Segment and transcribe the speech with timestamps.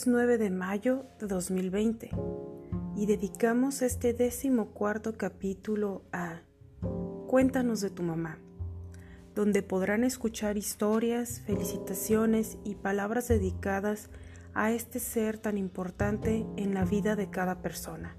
[0.00, 2.08] Es 9 de mayo de 2020
[2.96, 6.40] y dedicamos este décimo cuarto capítulo a
[7.26, 8.38] Cuéntanos de tu mamá,
[9.34, 14.08] donde podrán escuchar historias, felicitaciones y palabras dedicadas
[14.54, 18.16] a este ser tan importante en la vida de cada persona.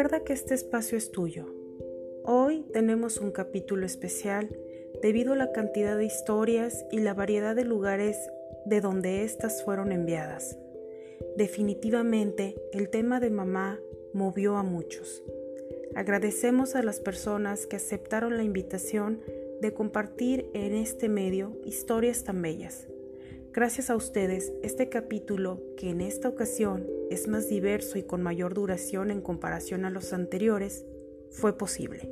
[0.00, 1.44] Recuerda que este espacio es tuyo.
[2.24, 4.48] Hoy tenemos un capítulo especial
[5.02, 8.16] debido a la cantidad de historias y la variedad de lugares
[8.64, 10.56] de donde éstas fueron enviadas.
[11.36, 13.78] Definitivamente el tema de mamá
[14.14, 15.22] movió a muchos.
[15.94, 19.20] Agradecemos a las personas que aceptaron la invitación
[19.60, 22.89] de compartir en este medio historias tan bellas.
[23.52, 28.54] Gracias a ustedes, este capítulo, que en esta ocasión es más diverso y con mayor
[28.54, 30.86] duración en comparación a los anteriores,
[31.30, 32.08] fue posible.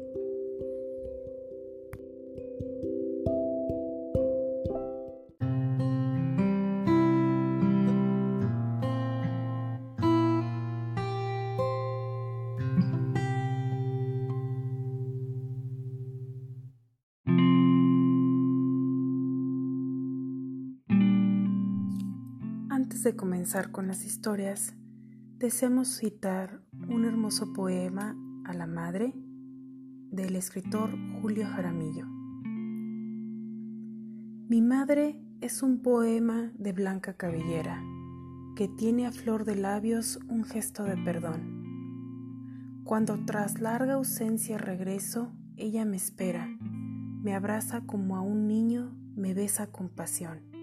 [23.48, 24.74] Comenzar con las historias,
[25.38, 28.14] deseamos citar un hermoso poema
[28.44, 29.14] a la madre
[30.10, 30.90] del escritor
[31.22, 32.04] Julio Jaramillo.
[34.50, 37.82] Mi madre es un poema de blanca cabellera
[38.54, 42.82] que tiene a flor de labios un gesto de perdón.
[42.84, 49.32] Cuando tras larga ausencia regreso, ella me espera, me abraza como a un niño, me
[49.32, 50.57] besa con pasión.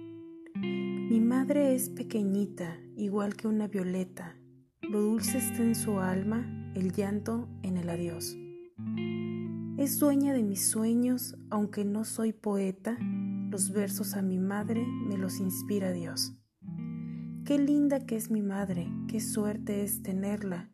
[1.08, 4.36] Mi madre es pequeñita, igual que una violeta.
[4.82, 8.36] Lo dulce está en su alma, el llanto en el adiós.
[9.78, 12.98] Es dueña de mis sueños, aunque no soy poeta,
[13.52, 16.34] los versos a mi madre me los inspira Dios.
[17.46, 20.72] Qué linda que es mi madre, qué suerte es tenerla,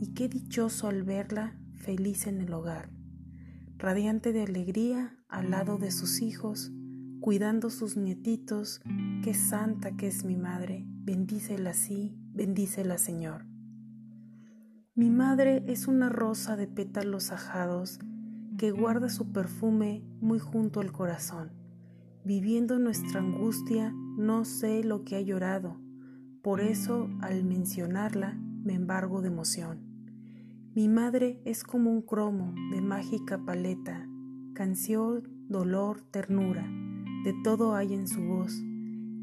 [0.00, 2.88] y qué dichoso al verla feliz en el hogar,
[3.76, 6.72] radiante de alegría al lado de sus hijos,
[7.20, 8.80] cuidando sus nietitos,
[9.22, 13.46] qué santa que es mi madre, bendícela así, bendícela Señor.
[14.94, 17.98] Mi madre es una rosa de pétalos ajados
[18.58, 21.52] que guarda su perfume muy junto al corazón.
[22.24, 25.78] Viviendo nuestra angustia, no sé lo que ha llorado,
[26.42, 29.80] por eso al mencionarla me embargo de emoción.
[30.74, 34.06] Mi madre es como un cromo de mágica paleta,
[34.54, 36.66] canción, dolor, ternura
[37.26, 38.62] de todo hay en su voz.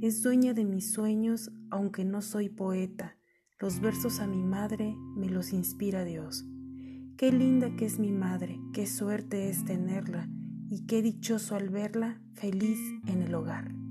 [0.01, 3.15] Es dueña de mis sueños, aunque no soy poeta.
[3.61, 6.43] Los versos a mi madre me los inspira Dios.
[7.15, 10.27] Qué linda que es mi madre, qué suerte es tenerla,
[10.69, 12.77] y qué dichoso al verla feliz
[13.07, 13.82] en el hogar.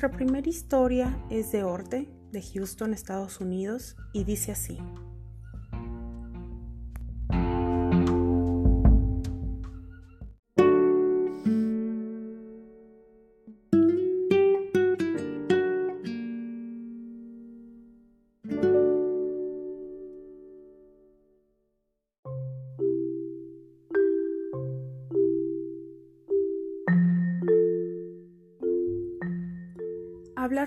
[0.00, 4.78] Nuestra primera historia es de Orte, de Houston, Estados Unidos, y dice así.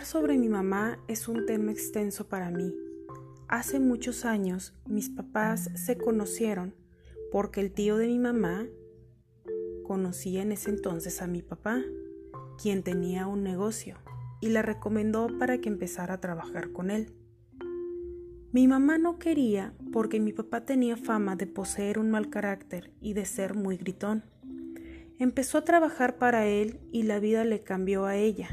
[0.04, 2.76] Hablar sobre mi mamá es un tema extenso para mí.
[3.48, 6.76] Hace muchos años mis papás se conocieron
[7.32, 8.68] porque el tío de mi mamá
[9.88, 11.82] conocía en ese entonces a mi papá,
[12.62, 13.96] quien tenía un negocio,
[14.42, 17.14] y la recomendó para que empezara a trabajar con él.
[18.52, 23.14] Mi mamá no quería porque mi papá tenía fama de poseer un mal carácter y
[23.14, 24.26] de ser muy gritón.
[25.18, 28.50] Empezó a trabajar para él y la vida le cambió a ella.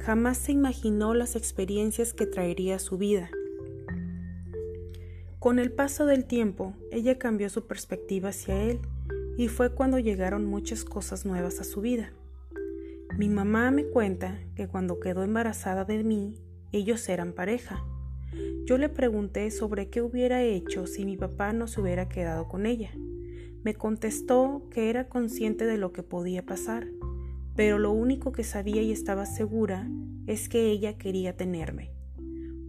[0.00, 3.30] Jamás se imaginó las experiencias que traería su vida.
[5.38, 8.80] Con el paso del tiempo, ella cambió su perspectiva hacia él
[9.36, 12.12] y fue cuando llegaron muchas cosas nuevas a su vida.
[13.18, 16.34] Mi mamá me cuenta que cuando quedó embarazada de mí,
[16.72, 17.84] ellos eran pareja.
[18.64, 22.64] Yo le pregunté sobre qué hubiera hecho si mi papá no se hubiera quedado con
[22.64, 22.90] ella.
[23.64, 26.86] Me contestó que era consciente de lo que podía pasar,
[27.56, 29.88] pero lo único que sabía y estaba segura
[30.26, 31.90] es que ella quería tenerme.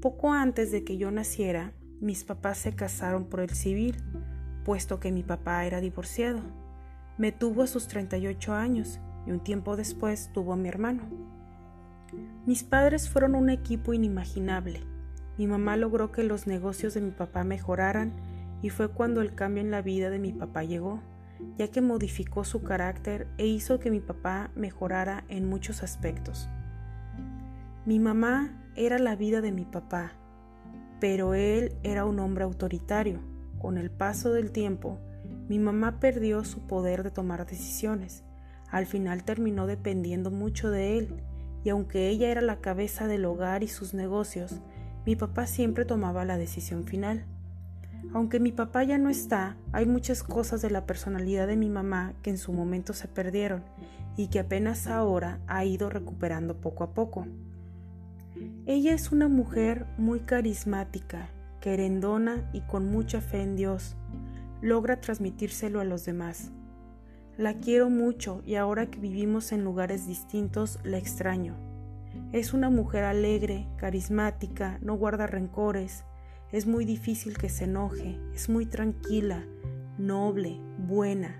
[0.01, 3.95] Poco antes de que yo naciera, mis papás se casaron por el civil,
[4.65, 6.41] puesto que mi papá era divorciado.
[7.17, 11.03] Me tuvo a sus 38 años y un tiempo después tuvo a mi hermano.
[12.45, 14.81] Mis padres fueron un equipo inimaginable.
[15.37, 18.13] Mi mamá logró que los negocios de mi papá mejoraran
[18.61, 21.01] y fue cuando el cambio en la vida de mi papá llegó,
[21.57, 26.49] ya que modificó su carácter e hizo que mi papá mejorara en muchos aspectos.
[27.85, 30.13] Mi mamá era la vida de mi papá,
[30.99, 33.19] pero él era un hombre autoritario.
[33.59, 34.99] Con el paso del tiempo,
[35.49, 38.23] mi mamá perdió su poder de tomar decisiones.
[38.69, 41.21] Al final terminó dependiendo mucho de él,
[41.63, 44.61] y aunque ella era la cabeza del hogar y sus negocios,
[45.05, 47.25] mi papá siempre tomaba la decisión final.
[48.13, 52.13] Aunque mi papá ya no está, hay muchas cosas de la personalidad de mi mamá
[52.21, 53.63] que en su momento se perdieron
[54.17, 57.27] y que apenas ahora ha ido recuperando poco a poco.
[58.65, 61.29] Ella es una mujer muy carismática,
[61.61, 63.95] querendona y con mucha fe en Dios.
[64.61, 66.51] Logra transmitírselo a los demás.
[67.37, 71.55] La quiero mucho y ahora que vivimos en lugares distintos la extraño.
[72.33, 76.03] Es una mujer alegre, carismática, no guarda rencores,
[76.51, 79.45] es muy difícil que se enoje, es muy tranquila,
[79.97, 81.39] noble, buena,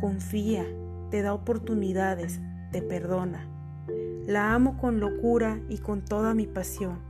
[0.00, 0.66] confía,
[1.10, 2.40] te da oportunidades,
[2.72, 3.48] te perdona.
[4.26, 7.00] La amo con locura y con toda mi pasión.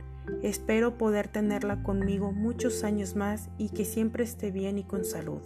[0.41, 5.41] Espero poder tenerla conmigo muchos años más y que siempre esté bien y con salud.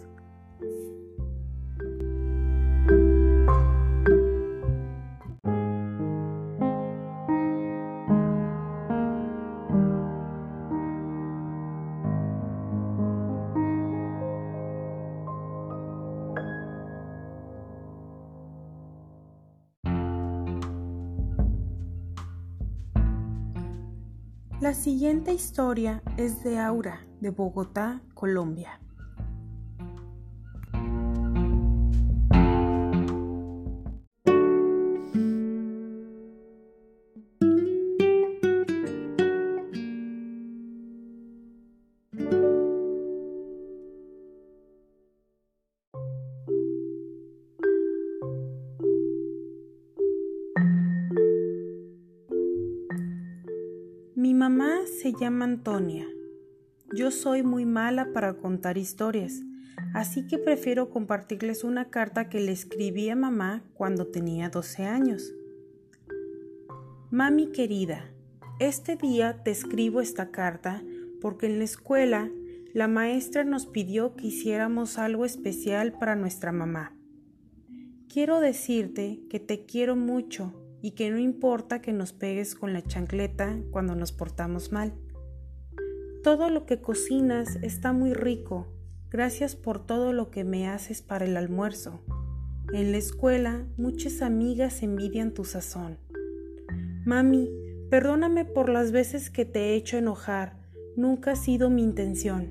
[24.88, 28.80] Siguiente historia es de Aura, de Bogotá, Colombia.
[55.28, 56.06] Antonia.
[56.94, 59.42] Yo soy muy mala para contar historias,
[59.92, 65.34] así que prefiero compartirles una carta que le escribí a mamá cuando tenía 12 años.
[67.10, 68.10] Mami querida,
[68.58, 70.82] este día te escribo esta carta
[71.20, 72.30] porque en la escuela
[72.72, 76.96] la maestra nos pidió que hiciéramos algo especial para nuestra mamá.
[78.08, 82.82] Quiero decirte que te quiero mucho y que no importa que nos pegues con la
[82.82, 84.94] chancleta cuando nos portamos mal.
[86.22, 88.66] Todo lo que cocinas está muy rico.
[89.08, 92.00] Gracias por todo lo que me haces para el almuerzo.
[92.72, 95.96] En la escuela muchas amigas envidian tu sazón.
[97.06, 97.48] Mami,
[97.88, 100.58] perdóname por las veces que te he hecho enojar.
[100.96, 102.48] Nunca ha sido mi intención.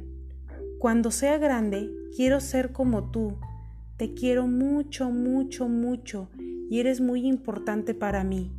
[0.79, 3.37] Cuando sea grande, quiero ser como tú.
[3.97, 6.29] Te quiero mucho, mucho, mucho
[6.69, 8.53] y eres muy importante para mí.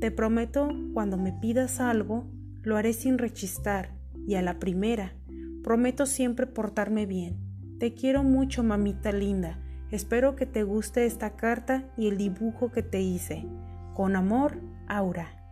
[0.00, 2.24] Te prometo, cuando me pidas algo,
[2.62, 3.95] lo haré sin rechistar
[4.26, 5.14] y a la primera.
[5.62, 7.38] Prometo siempre portarme bien.
[7.78, 9.58] Te quiero mucho, mamita linda.
[9.90, 13.46] Espero que te guste esta carta y el dibujo que te hice.
[13.94, 15.45] Con amor, Aura.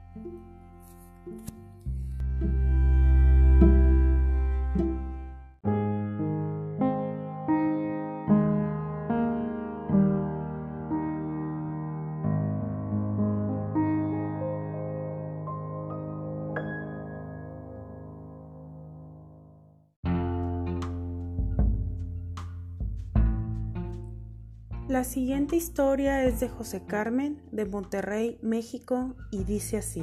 [25.05, 30.03] La siguiente historia es de José Carmen de Monterrey, México, y dice así.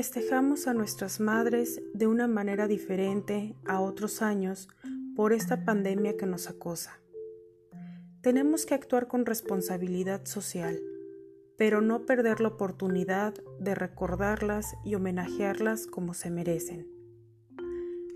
[0.00, 4.66] Festejamos a nuestras madres de una manera diferente a otros años
[5.14, 6.98] por esta pandemia que nos acosa.
[8.22, 10.80] Tenemos que actuar con responsabilidad social,
[11.58, 16.88] pero no perder la oportunidad de recordarlas y homenajearlas como se merecen.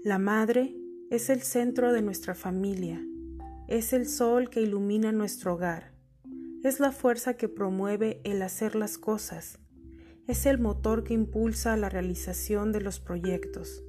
[0.02, 0.74] La madre
[1.10, 2.98] es el centro de nuestra familia,
[3.68, 5.92] es el sol que ilumina nuestro hogar,
[6.62, 9.58] es la fuerza que promueve el hacer las cosas,
[10.26, 13.82] es el motor que impulsa la realización de los proyectos.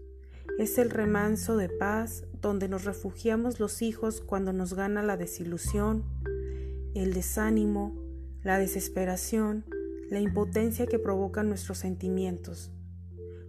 [0.58, 6.04] Es el remanso de paz donde nos refugiamos los hijos cuando nos gana la desilusión,
[6.94, 7.96] el desánimo,
[8.44, 9.66] la desesperación,
[10.10, 12.72] la impotencia que provocan nuestros sentimientos.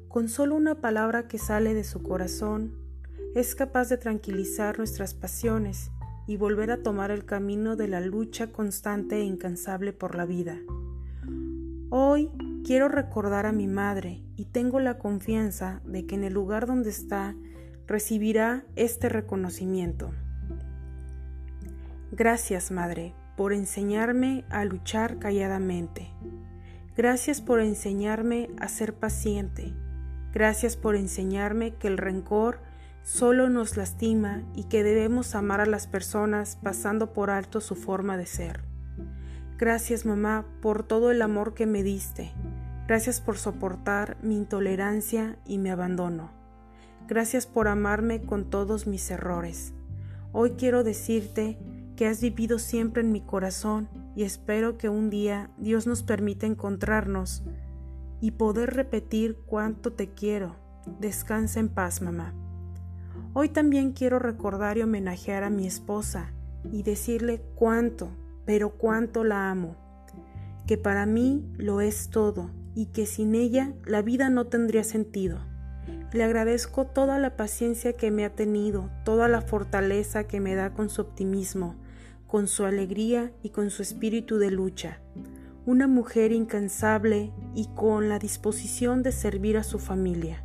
[0.08, 2.72] Con solo una palabra que sale de su corazón,
[3.34, 5.90] es capaz de tranquilizar nuestras pasiones
[6.26, 10.58] y volver a tomar el camino de la lucha constante e incansable por la vida.
[11.90, 12.30] Hoy
[12.66, 16.90] Quiero recordar a mi madre y tengo la confianza de que en el lugar donde
[16.90, 17.37] está
[17.87, 20.11] recibirá este reconocimiento.
[22.11, 26.11] Gracias, Madre, por enseñarme a luchar calladamente.
[26.96, 29.73] Gracias por enseñarme a ser paciente.
[30.32, 32.58] Gracias por enseñarme que el rencor
[33.04, 38.16] solo nos lastima y que debemos amar a las personas pasando por alto su forma
[38.16, 38.64] de ser.
[39.56, 42.32] Gracias mamá por todo el amor que me diste.
[42.86, 46.30] Gracias por soportar mi intolerancia y mi abandono.
[47.08, 49.74] Gracias por amarme con todos mis errores.
[50.30, 51.58] Hoy quiero decirte
[51.96, 56.46] que has vivido siempre en mi corazón y espero que un día Dios nos permita
[56.46, 57.42] encontrarnos
[58.20, 60.54] y poder repetir cuánto te quiero.
[61.00, 62.34] Descansa en paz, mamá.
[63.32, 66.32] Hoy también quiero recordar y homenajear a mi esposa
[66.70, 68.10] y decirle cuánto,
[68.44, 69.74] pero cuánto la amo,
[70.68, 75.40] que para mí lo es todo y que sin ella la vida no tendría sentido.
[76.12, 80.75] Le agradezco toda la paciencia que me ha tenido, toda la fortaleza que me da
[80.75, 81.75] con su optimismo,
[82.26, 85.00] con su alegría y con su espíritu de lucha.
[85.64, 90.45] Una mujer incansable y con la disposición de servir a su familia,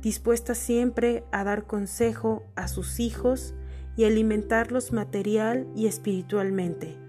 [0.00, 3.54] dispuesta siempre a dar consejo a sus hijos
[3.96, 7.05] y alimentarlos material y espiritualmente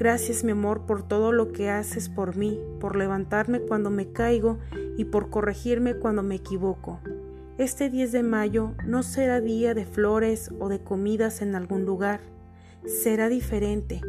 [0.00, 4.56] Gracias mi amor por todo lo que haces por mí, por levantarme cuando me caigo
[4.96, 7.00] y por corregirme cuando me equivoco.
[7.58, 12.20] Este 10 de mayo no será día de flores o de comidas en algún lugar.
[12.86, 14.00] Será diferente,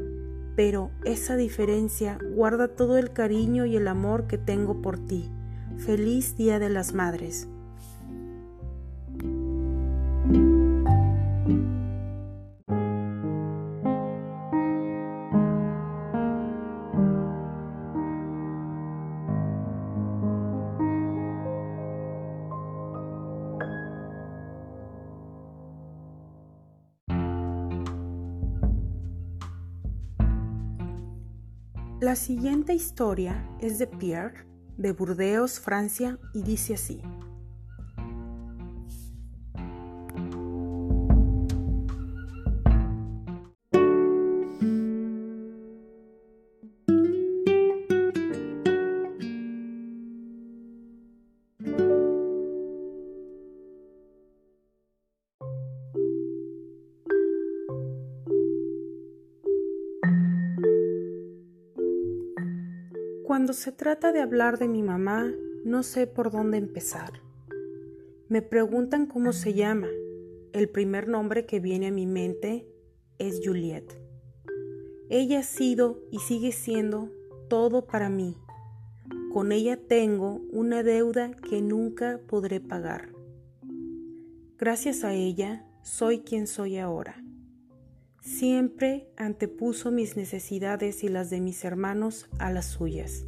[0.56, 5.30] pero esa diferencia guarda todo el cariño y el amor que tengo por ti.
[5.76, 7.50] Feliz Día de las Madres.
[32.02, 37.00] La siguiente historia es de Pierre, de Burdeos, Francia, y dice así.
[63.52, 65.30] Cuando se trata de hablar de mi mamá,
[65.66, 67.22] no sé por dónde empezar.
[68.30, 69.90] Me preguntan cómo se llama.
[70.54, 72.66] El primer nombre que viene a mi mente
[73.18, 74.00] es Juliet.
[75.10, 77.12] Ella ha sido y sigue siendo
[77.50, 78.38] todo para mí.
[79.34, 83.10] Con ella tengo una deuda que nunca podré pagar.
[84.58, 87.22] Gracias a ella soy quien soy ahora.
[88.22, 93.26] Siempre antepuso mis necesidades y las de mis hermanos a las suyas.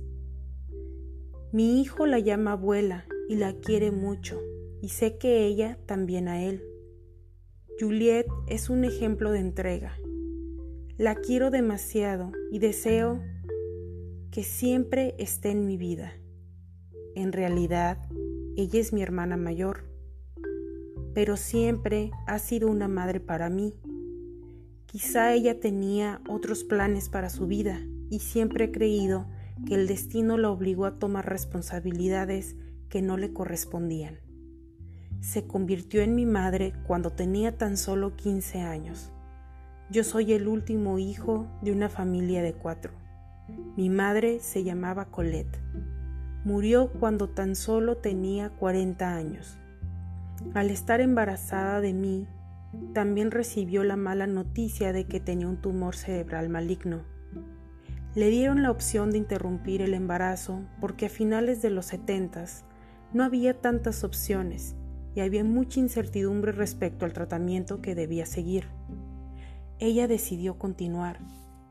[1.53, 4.41] Mi hijo la llama abuela y la quiere mucho,
[4.81, 6.63] y sé que ella también a él.
[7.79, 9.95] Juliet es un ejemplo de entrega.
[10.98, 13.22] La quiero demasiado y deseo
[14.31, 16.13] que siempre esté en mi vida.
[17.13, 18.00] en realidad,
[18.57, 19.83] ella es mi hermana mayor,
[21.13, 23.75] pero siempre ha sido una madre para mí.
[24.88, 27.79] Quizá ella tenía otros planes para su vida
[28.10, 29.27] y siempre he creído
[29.65, 32.55] que el destino la obligó a tomar responsabilidades
[32.89, 34.19] que no le correspondían.
[35.22, 39.12] Se convirtió en mi madre cuando tenía tan solo 15 años.
[39.89, 42.93] Yo soy el último hijo de una familia de cuatro.
[43.77, 45.60] Mi madre se llamaba Colette.
[46.43, 49.57] Murió cuando tan solo tenía 40 años.
[50.53, 52.27] Al estar embarazada de mí,
[52.93, 57.03] también recibió la mala noticia de que tenía un tumor cerebral maligno.
[58.15, 62.63] Le dieron la opción de interrumpir el embarazo porque a finales de los setentas
[63.12, 64.75] no había tantas opciones
[65.15, 68.67] y había mucha incertidumbre respecto al tratamiento que debía seguir.
[69.79, 71.20] Ella decidió continuar,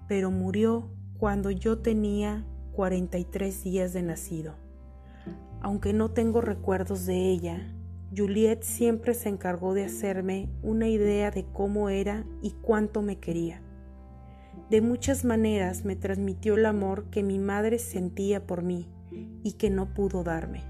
[0.09, 4.57] pero murió cuando yo tenía 43 días de nacido.
[5.61, 7.73] Aunque no tengo recuerdos de ella,
[8.15, 13.62] Juliet siempre se encargó de hacerme una idea de cómo era y cuánto me quería.
[14.73, 18.89] De muchas maneras me transmitió el amor que mi madre sentía por mí
[19.43, 20.63] y que no pudo darme.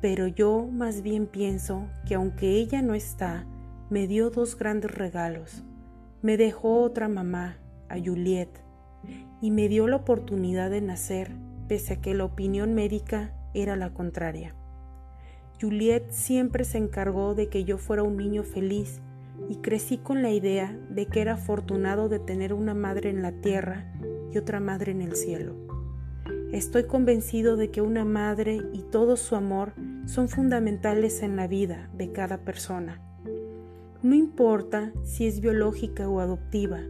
[0.00, 3.48] Pero yo más bien pienso que aunque ella no está,
[3.90, 5.64] me dio dos grandes regalos.
[6.22, 8.62] Me dejó otra mamá, a Juliet,
[9.40, 11.32] y me dio la oportunidad de nacer,
[11.66, 14.54] pese a que la opinión médica era la contraria.
[15.60, 19.00] Juliet siempre se encargó de que yo fuera un niño feliz
[19.48, 23.32] y crecí con la idea de que era afortunado de tener una madre en la
[23.32, 23.92] tierra
[24.32, 25.54] y otra madre en el cielo.
[26.52, 29.72] Estoy convencido de que una madre y todo su amor
[30.06, 33.00] son fundamentales en la vida de cada persona.
[34.02, 36.80] No importa si es biológica o adoptiva,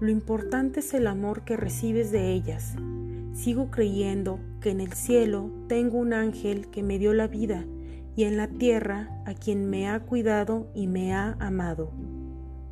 [0.00, 2.74] lo importante es el amor que recibes de ellas.
[3.32, 7.64] Sigo creyendo que en el cielo tengo un ángel que me dio la vida
[8.18, 11.92] y en la tierra a quien me ha cuidado y me ha amado.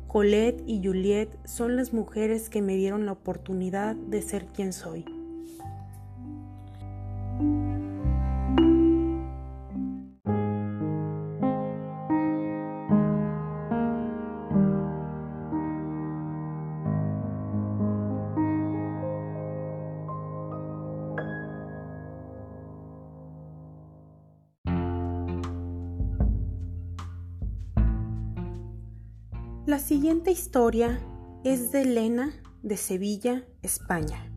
[0.05, 5.05] Colette y Juliet son las mujeres que me dieron la oportunidad de ser quien soy.
[29.97, 30.99] Siguiente historia
[31.43, 32.31] es de Elena
[32.61, 34.31] de Sevilla, España.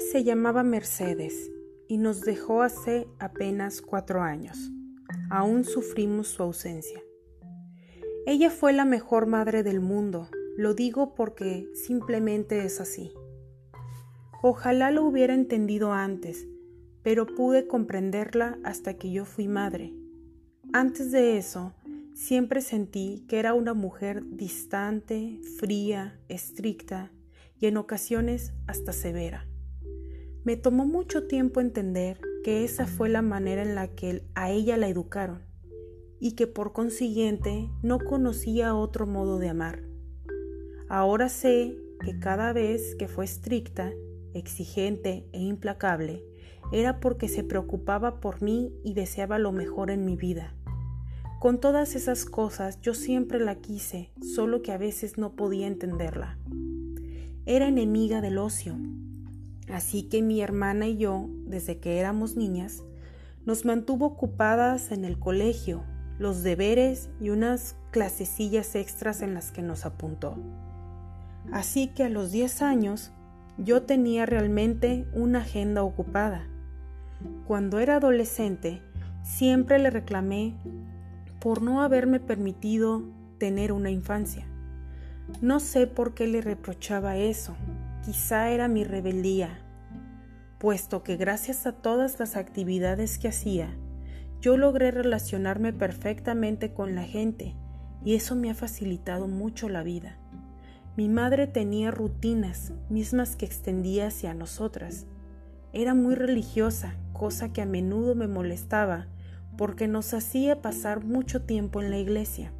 [0.00, 1.50] Se llamaba Mercedes
[1.86, 4.70] y nos dejó hace apenas cuatro años.
[5.30, 7.00] Aún sufrimos su ausencia.
[8.26, 13.12] Ella fue la mejor madre del mundo, lo digo porque simplemente es así.
[14.42, 16.46] Ojalá lo hubiera entendido antes,
[17.02, 19.92] pero pude comprenderla hasta que yo fui madre.
[20.72, 21.74] Antes de eso,
[22.14, 27.10] siempre sentí que era una mujer distante, fría, estricta
[27.58, 29.49] y en ocasiones hasta severa.
[30.50, 34.76] Me tomó mucho tiempo entender que esa fue la manera en la que a ella
[34.76, 35.44] la educaron
[36.18, 39.84] y que por consiguiente no conocía otro modo de amar.
[40.88, 43.92] Ahora sé que cada vez que fue estricta,
[44.34, 46.24] exigente e implacable,
[46.72, 50.56] era porque se preocupaba por mí y deseaba lo mejor en mi vida.
[51.38, 56.40] Con todas esas cosas yo siempre la quise, solo que a veces no podía entenderla.
[57.46, 58.76] Era enemiga del ocio,
[59.72, 62.82] Así que mi hermana y yo, desde que éramos niñas,
[63.46, 65.82] nos mantuvo ocupadas en el colegio,
[66.18, 70.36] los deberes y unas clasecillas extras en las que nos apuntó.
[71.52, 73.12] Así que a los 10 años
[73.58, 76.46] yo tenía realmente una agenda ocupada.
[77.46, 78.82] Cuando era adolescente,
[79.22, 80.54] siempre le reclamé
[81.40, 83.02] por no haberme permitido
[83.38, 84.46] tener una infancia.
[85.40, 87.56] No sé por qué le reprochaba eso,
[88.04, 89.58] Quizá era mi rebeldía,
[90.58, 93.76] puesto que gracias a todas las actividades que hacía,
[94.40, 97.56] yo logré relacionarme perfectamente con la gente
[98.02, 100.16] y eso me ha facilitado mucho la vida.
[100.96, 105.06] Mi madre tenía rutinas mismas que extendía hacia nosotras.
[105.74, 109.08] Era muy religiosa, cosa que a menudo me molestaba
[109.58, 112.50] porque nos hacía pasar mucho tiempo en la iglesia.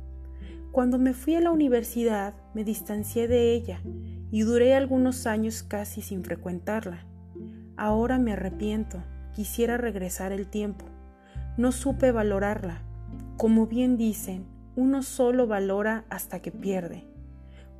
[0.70, 3.80] Cuando me fui a la universidad me distancié de ella
[4.30, 7.06] y duré algunos años casi sin frecuentarla.
[7.76, 9.02] Ahora me arrepiento,
[9.34, 10.84] quisiera regresar el tiempo.
[11.56, 12.82] No supe valorarla.
[13.36, 17.04] Como bien dicen, uno solo valora hasta que pierde.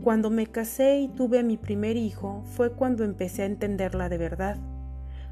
[0.02, 4.18] Cuando me casé y tuve a mi primer hijo fue cuando empecé a entenderla de
[4.18, 4.56] verdad.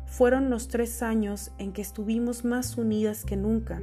[0.05, 3.81] Fueron los tres años en que estuvimos más unidas que nunca.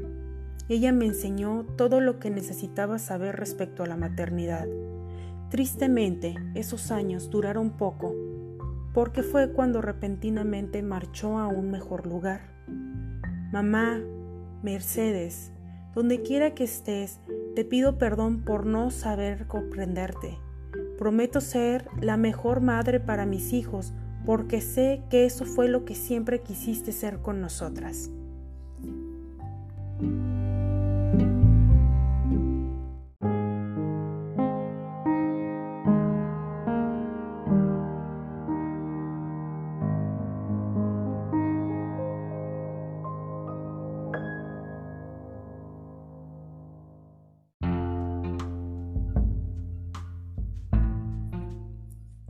[0.69, 4.67] Ella me enseñó todo lo que necesitaba saber respecto a la maternidad.
[5.49, 8.13] Tristemente, esos años duraron poco,
[8.93, 12.41] porque fue cuando repentinamente marchó a un mejor lugar.
[13.51, 14.01] Mamá,
[14.63, 15.51] Mercedes,
[15.93, 17.19] donde quiera que estés,
[17.55, 20.37] te pido perdón por no saber comprenderte.
[20.97, 23.93] Prometo ser la mejor madre para mis hijos
[24.25, 28.09] porque sé que eso fue lo que siempre quisiste ser con nosotras.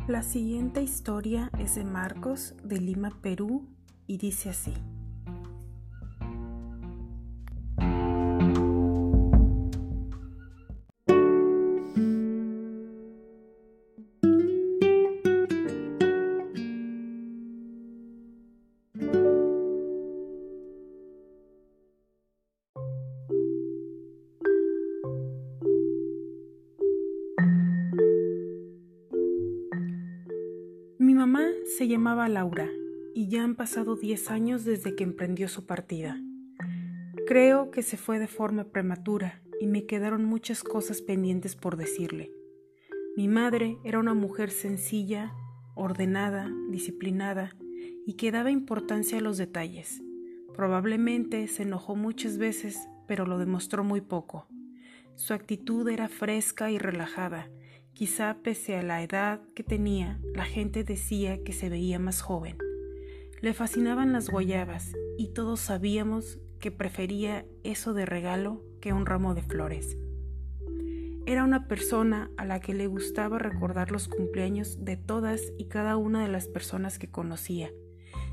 [0.07, 3.67] La siguiente historia es de Marcos de Lima, Perú,
[4.05, 4.71] y dice así.
[32.15, 32.69] Laura
[33.13, 36.17] y ya han pasado 10 años desde que emprendió su partida.
[37.27, 42.31] Creo que se fue de forma prematura y me quedaron muchas cosas pendientes por decirle.
[43.17, 45.33] Mi madre era una mujer sencilla,
[45.75, 47.55] ordenada, disciplinada
[48.05, 50.01] y que daba importancia a los detalles.
[50.55, 54.47] Probablemente se enojó muchas veces, pero lo demostró muy poco.
[55.15, 57.49] Su actitud era fresca y relajada
[57.95, 62.57] Quizá pese a la edad que tenía, la gente decía que se veía más joven.
[63.39, 69.33] Le fascinaban las guayabas y todos sabíamos que prefería eso de regalo que un ramo
[69.33, 69.97] de flores.
[71.25, 75.95] Era una persona a la que le gustaba recordar los cumpleaños de todas y cada
[75.95, 77.71] una de las personas que conocía.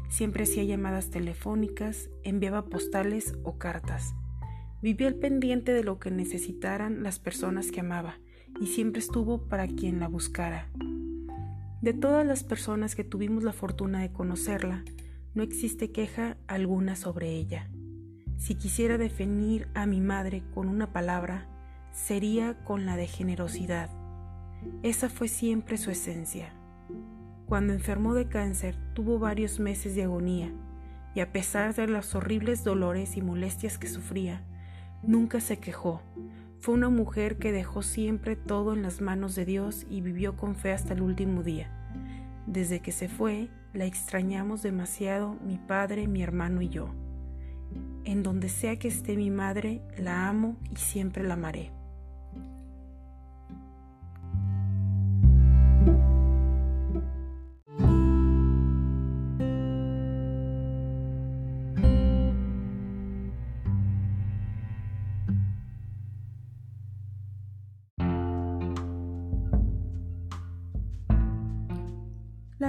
[0.08, 4.12] Siempre hacía llamadas telefónicas, enviaba postales o cartas.
[4.82, 8.18] Vivía al pendiente de lo que necesitaran las personas que amaba
[8.60, 10.68] y siempre estuvo para quien la buscara.
[11.80, 14.84] De todas las personas que tuvimos la fortuna de conocerla,
[15.34, 17.68] no existe queja alguna sobre ella.
[18.36, 21.46] Si quisiera definir a mi madre con una palabra,
[21.92, 23.90] sería con la de generosidad.
[24.82, 26.52] Esa fue siempre su esencia.
[27.46, 30.52] Cuando enfermó de cáncer tuvo varios meses de agonía
[31.14, 34.42] y a pesar de los horribles dolores y molestias que sufría,
[35.02, 36.00] nunca se quejó,
[36.62, 40.54] fue una mujer que dejó siempre todo en las manos de Dios y vivió con
[40.54, 41.68] fe hasta el último día.
[42.46, 46.94] Desde que se fue, la extrañamos demasiado mi padre, mi hermano y yo.
[48.04, 51.72] En donde sea que esté mi madre, la amo y siempre la amaré.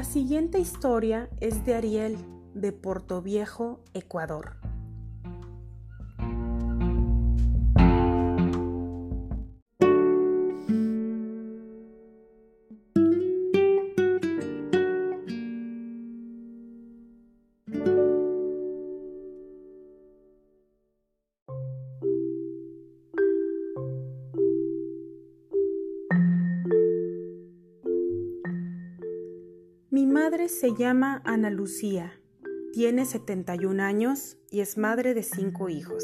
[0.04, 2.18] La siguiente historia es de Ariel,
[2.54, 4.63] de Puerto Viejo, Ecuador.
[30.50, 32.20] Se llama Ana Lucía,
[32.74, 36.04] tiene 71 años y es madre de cinco hijos.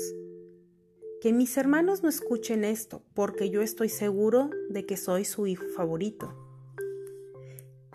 [1.22, 5.66] Que mis hermanos no escuchen esto porque yo estoy seguro de que soy su hijo
[5.76, 6.34] favorito.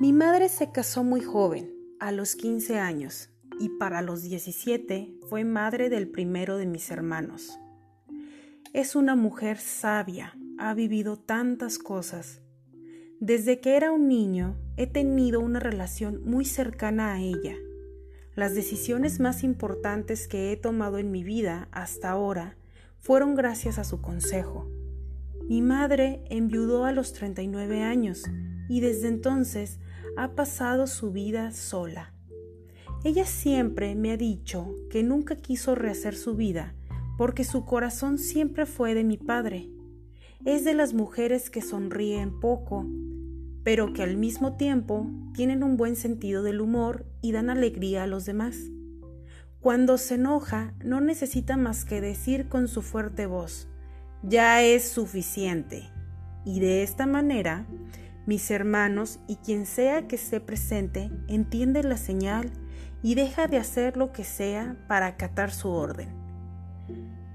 [0.00, 3.30] Mi madre se casó muy joven, a los 15 años,
[3.60, 7.58] y para los 17 fue madre del primero de mis hermanos.
[8.72, 12.42] Es una mujer sabia, ha vivido tantas cosas.
[13.20, 17.56] Desde que era un niño he tenido una relación muy cercana a ella.
[18.34, 22.56] Las decisiones más importantes que he tomado en mi vida hasta ahora
[22.98, 24.68] fueron gracias a su consejo.
[25.48, 28.24] Mi madre enviudó a los 39 años
[28.68, 29.78] y desde entonces
[30.16, 32.12] ha pasado su vida sola.
[33.04, 36.74] Ella siempre me ha dicho que nunca quiso rehacer su vida
[37.16, 39.68] porque su corazón siempre fue de mi padre.
[40.44, 42.86] Es de las mujeres que sonríen poco,
[43.62, 48.06] pero que al mismo tiempo tienen un buen sentido del humor y dan alegría a
[48.06, 48.58] los demás.
[49.60, 53.68] Cuando se enoja no necesita más que decir con su fuerte voz,
[54.22, 55.88] ya es suficiente.
[56.44, 57.66] Y de esta manera,
[58.26, 62.50] mis hermanos y quien sea que esté presente entiende la señal
[63.02, 66.10] y deja de hacer lo que sea para acatar su orden.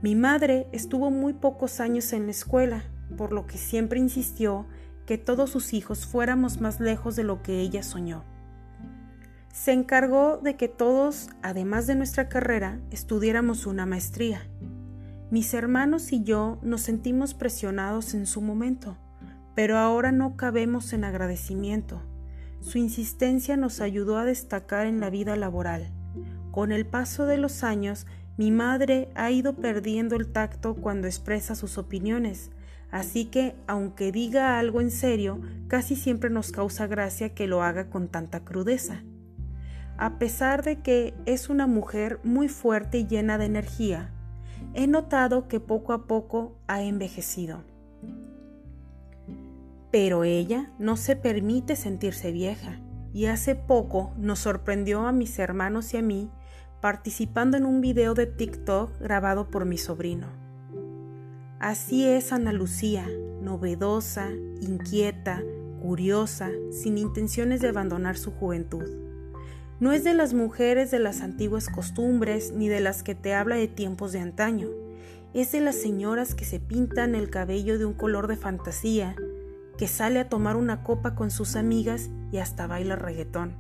[0.04, 2.84] Mi madre estuvo muy pocos años en la escuela,
[3.20, 4.66] por lo que siempre insistió
[5.06, 8.24] que todos sus hijos fuéramos más lejos de lo que ella soñó.
[9.52, 14.48] Se encargó de que todos, además de nuestra carrera, estudiáramos una maestría.
[15.32, 18.98] Mis hermanos y yo nos sentimos presionados en su momento,
[19.54, 22.02] pero ahora no cabemos en agradecimiento.
[22.62, 25.92] Su insistencia nos ayudó a destacar en la vida laboral.
[26.52, 31.54] Con el paso de los años, mi madre ha ido perdiendo el tacto cuando expresa
[31.54, 32.52] sus opiniones,
[32.92, 37.90] así que, aunque diga algo en serio, casi siempre nos causa gracia que lo haga
[37.90, 39.04] con tanta crudeza.
[39.98, 44.12] A pesar de que es una mujer muy fuerte y llena de energía,
[44.74, 47.64] he notado que poco a poco ha envejecido.
[49.92, 52.80] Pero ella no se permite sentirse vieja
[53.14, 56.30] y hace poco nos sorprendió a mis hermanos y a mí
[56.80, 60.39] participando en un video de TikTok grabado por mi sobrino.
[61.60, 63.06] Así es Ana Lucía,
[63.42, 64.30] novedosa,
[64.62, 65.44] inquieta,
[65.82, 68.86] curiosa, sin intenciones de abandonar su juventud.
[69.82, 73.58] No es de las mujeres de las antiguas costumbres ni de las que te habla
[73.58, 74.70] de tiempos de antaño.
[75.34, 79.18] Es de las señoras que se pintan el cabello de un color de fantasía,
[79.78, 83.58] que sale a tomar una copa con sus amigas y hasta baila reggaetón.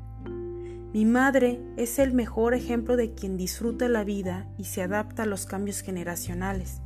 [0.94, 5.26] Mi madre es el mejor ejemplo de quien disfruta la vida y se adapta a
[5.26, 6.82] los cambios generacionales.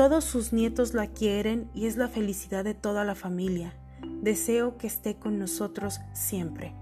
[0.00, 3.74] Todos sus nietos la quieren y es la felicidad de toda la familia.
[4.22, 6.74] Deseo que esté con nosotros siempre.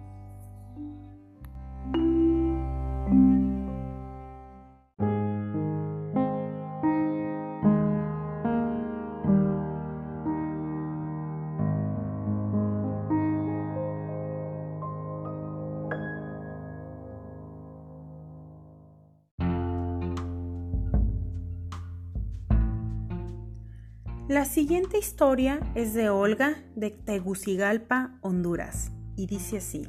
[24.38, 29.88] La siguiente historia es de Olga de Tegucigalpa, Honduras, y dice así.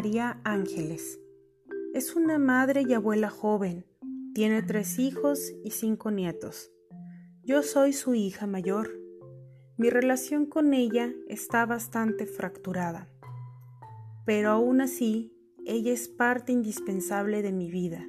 [0.00, 1.20] María Ángeles.
[1.92, 3.84] Es una madre y abuela joven.
[4.32, 6.72] Tiene tres hijos y cinco nietos.
[7.44, 8.88] Yo soy su hija mayor.
[9.76, 13.10] Mi relación con ella está bastante fracturada.
[14.24, 15.34] Pero aún así,
[15.66, 18.06] ella es parte indispensable de mi vida.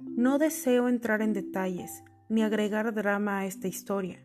[0.00, 4.24] No deseo entrar en detalles ni agregar drama a esta historia,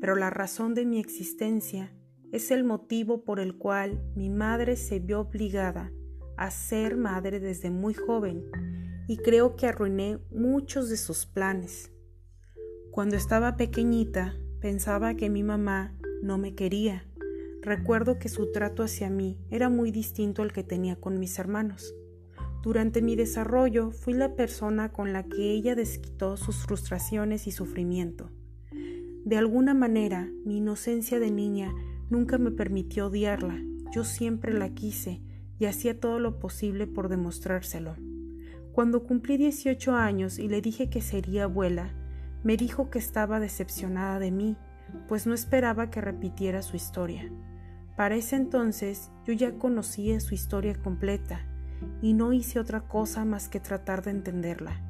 [0.00, 1.94] pero la razón de mi existencia
[2.32, 5.92] es el motivo por el cual mi madre se vio obligada
[6.36, 8.44] a ser madre desde muy joven
[9.08, 11.90] y creo que arruiné muchos de sus planes.
[12.90, 17.04] Cuando estaba pequeñita pensaba que mi mamá no me quería.
[17.62, 21.94] Recuerdo que su trato hacia mí era muy distinto al que tenía con mis hermanos.
[22.62, 28.30] Durante mi desarrollo fui la persona con la que ella desquitó sus frustraciones y sufrimiento.
[29.24, 31.72] De alguna manera, mi inocencia de niña
[32.08, 33.60] Nunca me permitió odiarla,
[33.92, 35.20] yo siempre la quise
[35.58, 37.96] y hacía todo lo posible por demostrárselo.
[38.72, 41.94] Cuando cumplí 18 años y le dije que sería abuela,
[42.42, 44.56] me dijo que estaba decepcionada de mí,
[45.08, 47.30] pues no esperaba que repitiera su historia.
[47.96, 51.46] Para ese entonces yo ya conocía su historia completa
[52.02, 54.82] y no hice otra cosa más que tratar de entenderla.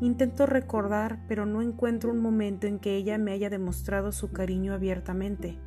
[0.00, 4.72] Intento recordar, pero no encuentro un momento en que ella me haya demostrado su cariño
[4.72, 5.58] abiertamente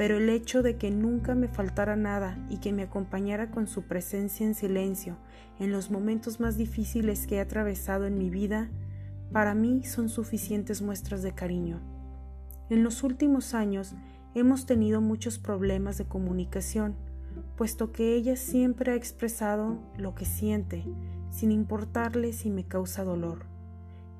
[0.00, 3.82] pero el hecho de que nunca me faltara nada y que me acompañara con su
[3.82, 5.18] presencia en silencio
[5.58, 8.70] en los momentos más difíciles que he atravesado en mi vida,
[9.30, 11.82] para mí son suficientes muestras de cariño.
[12.70, 13.94] En los últimos años
[14.34, 16.96] hemos tenido muchos problemas de comunicación,
[17.58, 20.82] puesto que ella siempre ha expresado lo que siente,
[21.30, 23.44] sin importarle si me causa dolor.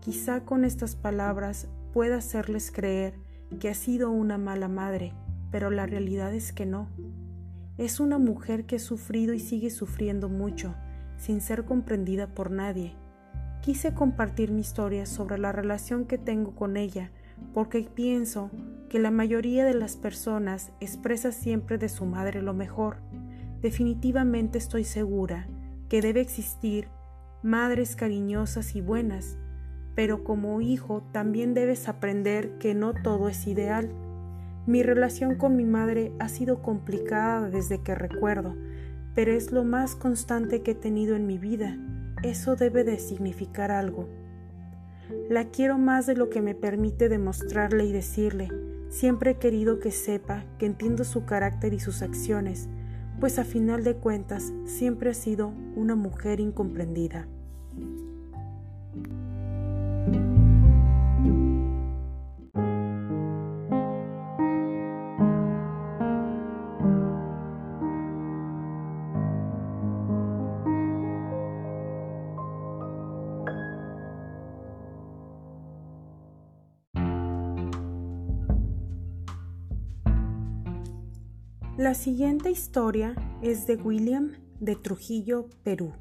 [0.00, 3.14] Quizá con estas palabras pueda hacerles creer
[3.58, 5.14] que ha sido una mala madre,
[5.50, 6.88] pero la realidad es que no.
[7.78, 10.74] Es una mujer que ha sufrido y sigue sufriendo mucho,
[11.16, 12.94] sin ser comprendida por nadie.
[13.62, 17.10] Quise compartir mi historia sobre la relación que tengo con ella,
[17.52, 18.50] porque pienso
[18.88, 22.98] que la mayoría de las personas expresa siempre de su madre lo mejor.
[23.60, 25.48] Definitivamente estoy segura
[25.88, 26.88] que debe existir
[27.42, 29.38] madres cariñosas y buenas,
[29.94, 33.90] pero como hijo también debes aprender que no todo es ideal.
[34.66, 38.54] Mi relación con mi madre ha sido complicada desde que recuerdo,
[39.14, 41.78] pero es lo más constante que he tenido en mi vida.
[42.22, 44.08] Eso debe de significar algo.
[45.28, 48.48] La quiero más de lo que me permite demostrarle y decirle.
[48.90, 52.68] Siempre he querido que sepa que entiendo su carácter y sus acciones,
[53.18, 57.26] pues a final de cuentas siempre ha sido una mujer incomprendida.
[81.90, 85.92] La siguiente historia es de William de Trujillo, Perú.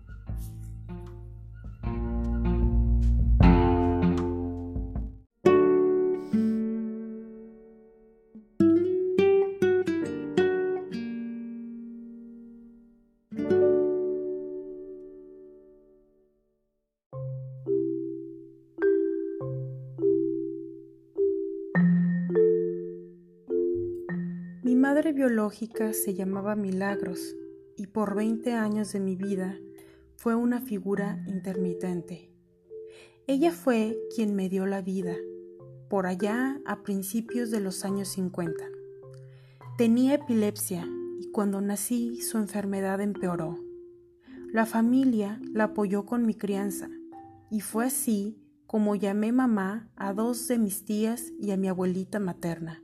[25.20, 27.36] Biológica se llamaba Milagros
[27.76, 29.60] y por 20 años de mi vida
[30.16, 32.32] fue una figura intermitente.
[33.28, 35.18] Ella fue quien me dio la vida,
[35.90, 38.64] por allá a principios de los años 50.
[39.78, 40.88] Tenía epilepsia
[41.20, 43.60] y cuando nací su enfermedad empeoró.
[44.54, 46.90] La familia la apoyó con mi crianza
[47.52, 52.22] y fue así como llamé mamá a dos de mis tías y a mi abuelita
[52.22, 52.82] materna.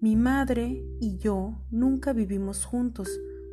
[0.00, 3.08] Mi madre y yo nunca vivimos juntos,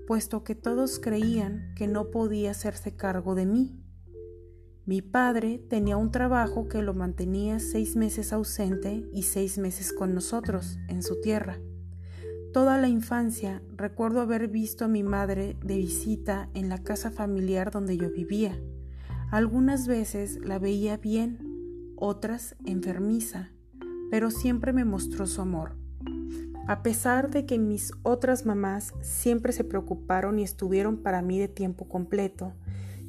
[0.06, 3.82] puesto que todos creían que no podía hacerse cargo de mí.
[4.86, 10.14] Mi padre tenía un trabajo que lo mantenía seis meses ausente y seis meses con
[10.14, 11.58] nosotros, en su tierra.
[12.54, 17.72] Toda la infancia recuerdo haber visto a mi madre de visita en la casa familiar
[17.72, 18.56] donde yo vivía.
[19.32, 23.50] Algunas veces la veía bien, otras enfermiza,
[24.12, 25.84] pero siempre me mostró su amor.
[26.68, 31.48] A pesar de que mis otras mamás siempre se preocuparon y estuvieron para mí de
[31.48, 32.54] tiempo completo,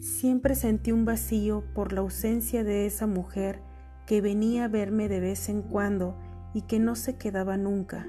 [0.01, 3.61] siempre sentí un vacío por la ausencia de esa mujer
[4.07, 6.17] que venía a verme de vez en cuando
[6.53, 8.07] y que no se quedaba nunca.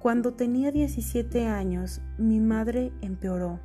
[0.00, 3.60] Cuando tenía 17 años, mi madre empeoró.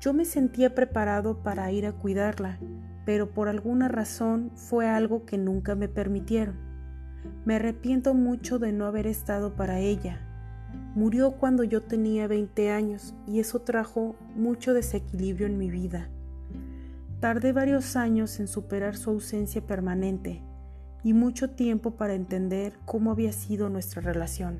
[0.00, 2.58] Yo me sentía preparado para ir a cuidarla,
[3.04, 6.67] pero por alguna razón fue algo que nunca me permitieron.
[7.44, 10.20] Me arrepiento mucho de no haber estado para ella.
[10.94, 16.08] Murió cuando yo tenía 20 años y eso trajo mucho desequilibrio en mi vida.
[17.20, 20.42] Tardé varios años en superar su ausencia permanente
[21.02, 24.58] y mucho tiempo para entender cómo había sido nuestra relación.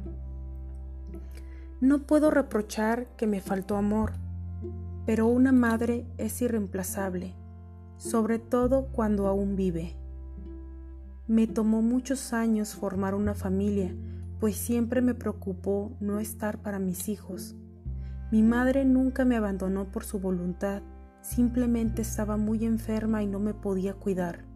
[1.81, 4.13] No puedo reprochar que me faltó amor,
[5.07, 7.35] pero una madre es irreemplazable,
[7.97, 9.95] sobre todo cuando aún vive.
[11.29, 13.95] Me tomó muchos años formar una familia,
[14.41, 17.55] pues siempre me preocupó no estar para mis hijos.
[18.33, 20.81] Mi madre nunca me abandonó por su voluntad,
[21.21, 24.47] simplemente estaba muy enferma y no me podía cuidar.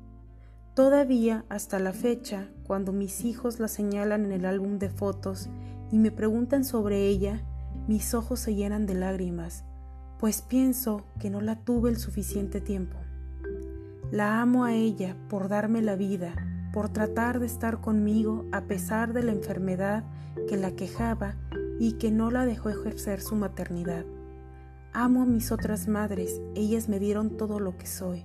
[0.73, 5.51] Todavía, hasta la fecha, cuando mis hijos la señalan en el álbum de fotos
[5.91, 7.43] y me preguntan sobre ella,
[7.87, 9.67] mis ojos se llenan de lágrimas,
[10.19, 12.97] pues pienso que no la tuve el suficiente tiempo.
[14.11, 16.35] La amo a ella por darme la vida,
[16.73, 20.05] por tratar de estar conmigo a pesar de la enfermedad
[20.49, 21.37] que la quejaba
[21.79, 24.05] y que no la dejó ejercer su maternidad.
[24.93, 28.25] Amo a mis otras madres, ellas me dieron todo lo que soy.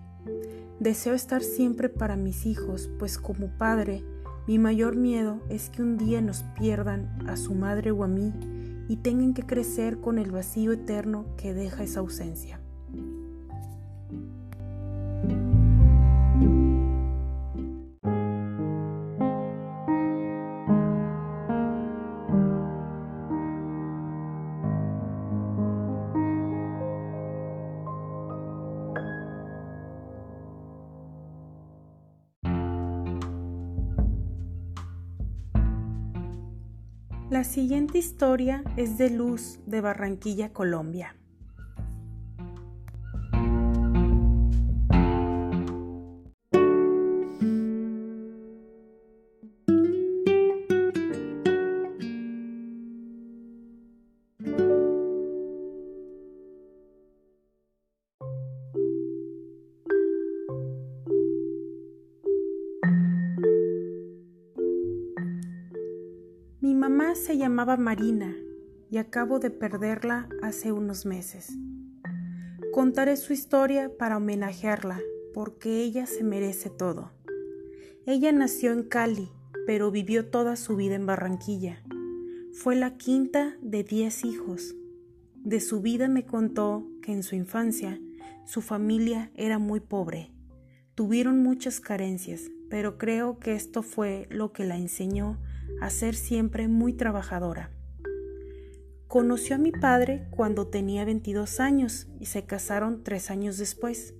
[0.79, 4.03] Deseo estar siempre para mis hijos, pues como padre,
[4.47, 8.33] mi mayor miedo es que un día nos pierdan a su madre o a mí
[8.87, 12.61] y tengan que crecer con el vacío eterno que deja esa ausencia.
[37.29, 41.17] La siguiente historia es de Luz de Barranquilla, Colombia.
[67.57, 68.35] Llamaba Marina
[68.91, 71.57] y acabo de perderla hace unos meses.
[72.71, 75.01] Contaré su historia para homenajearla
[75.33, 77.13] porque ella se merece todo.
[78.05, 79.31] Ella nació en Cali,
[79.65, 81.81] pero vivió toda su vida en Barranquilla.
[82.53, 84.75] Fue la quinta de diez hijos.
[85.33, 87.99] De su vida me contó que en su infancia
[88.45, 90.31] su familia era muy pobre.
[90.93, 95.39] Tuvieron muchas carencias, pero creo que esto fue lo que la enseñó
[95.81, 97.71] a ser siempre muy trabajadora.
[99.07, 104.13] Conoció a mi padre cuando tenía 22 años y se casaron tres años después.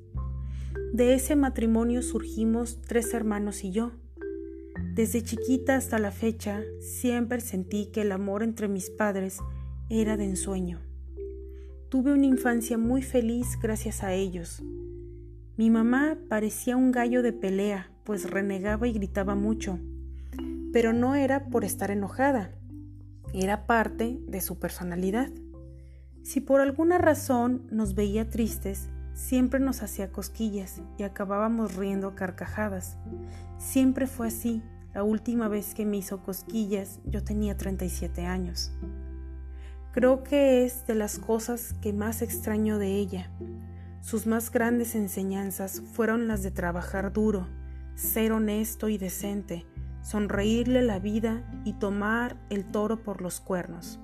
[0.93, 3.91] De ese matrimonio surgimos tres hermanos y yo.
[4.93, 9.39] Desde chiquita hasta la fecha siempre sentí que el amor entre mis padres
[9.89, 10.79] era de ensueño.
[11.89, 14.63] Tuve una infancia muy feliz gracias a ellos.
[15.57, 19.79] Mi mamá parecía un gallo de pelea, pues renegaba y gritaba mucho
[20.73, 22.51] pero no era por estar enojada,
[23.33, 25.29] era parte de su personalidad.
[26.23, 32.97] Si por alguna razón nos veía tristes, siempre nos hacía cosquillas y acabábamos riendo carcajadas.
[33.57, 34.61] Siempre fue así.
[34.93, 38.71] La última vez que me hizo cosquillas yo tenía 37 años.
[39.91, 43.31] Creo que es de las cosas que más extraño de ella.
[44.01, 47.47] Sus más grandes enseñanzas fueron las de trabajar duro,
[47.95, 49.65] ser honesto y decente,
[50.07, 53.99] sonreírle la vida y tomar el toro por los cuernos.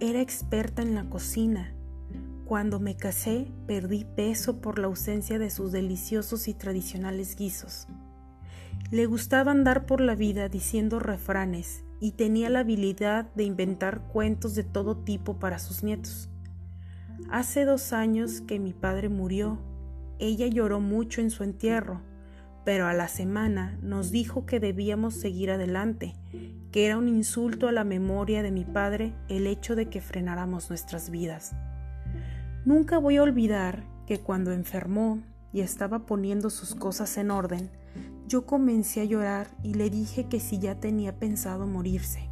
[0.00, 1.74] Era experta en la cocina.
[2.46, 7.86] Cuando me casé perdí peso por la ausencia de sus deliciosos y tradicionales guisos.
[8.90, 14.54] Le gustaba andar por la vida diciendo refranes y tenía la habilidad de inventar cuentos
[14.54, 16.30] de todo tipo para sus nietos.
[17.30, 19.58] Hace dos años que mi padre murió.
[20.18, 22.07] Ella lloró mucho en su entierro
[22.68, 26.12] pero a la semana nos dijo que debíamos seguir adelante,
[26.70, 30.68] que era un insulto a la memoria de mi padre el hecho de que frenáramos
[30.68, 31.56] nuestras vidas.
[32.66, 37.70] Nunca voy a olvidar que cuando enfermó y estaba poniendo sus cosas en orden,
[38.26, 42.28] yo comencé a llorar y le dije que si ya tenía pensado morirse.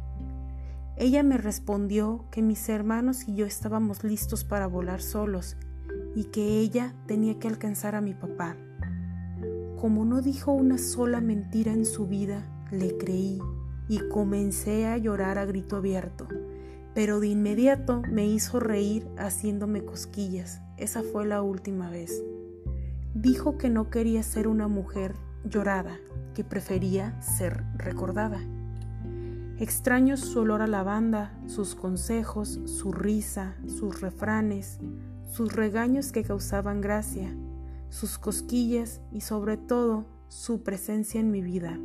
[0.97, 5.57] Ella me respondió que mis hermanos y yo estábamos listos para volar solos
[6.15, 8.55] y que ella tenía que alcanzar a mi papá.
[9.79, 13.39] Como no dijo una sola mentira en su vida, le creí
[13.87, 16.27] y comencé a llorar a grito abierto,
[16.95, 20.61] pero de inmediato me hizo reír haciéndome cosquillas.
[20.77, 22.23] Esa fue la última vez.
[23.13, 25.13] Dijo que no quería ser una mujer
[25.45, 25.99] llorada,
[26.33, 28.41] que prefería ser recordada.
[29.59, 34.79] Extraño su olor a lavanda, sus consejos, su risa, sus refranes,
[35.29, 37.35] sus regaños que causaban gracia,
[37.89, 41.79] sus cosquillas y sobre todo su presencia en mi vida.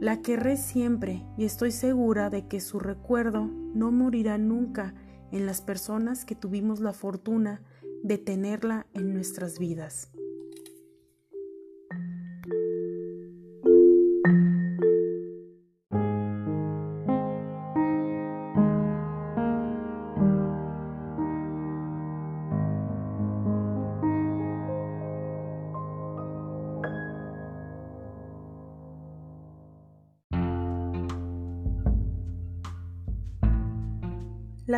[0.00, 4.94] La querré siempre y estoy segura de que su recuerdo no morirá nunca
[5.30, 7.62] en las personas que tuvimos la fortuna
[8.02, 10.10] de tenerla en nuestras vidas.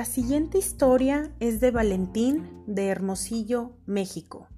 [0.03, 4.49] La siguiente historia es de Valentín de Hermosillo, México.